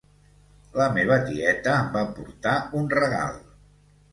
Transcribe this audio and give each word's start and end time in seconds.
La 0.79 0.87
meva 0.95 1.17
tieta 1.27 1.75
em 1.81 1.91
va 1.99 2.03
portar 2.17 2.57
un 2.81 2.91
regal 2.99 3.37